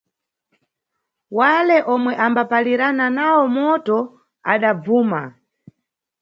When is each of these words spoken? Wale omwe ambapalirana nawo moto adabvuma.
Wale 1.37 1.77
omwe 1.93 2.13
ambapalirana 2.25 3.05
nawo 3.15 3.43
moto 3.57 3.97
adabvuma. 4.53 5.21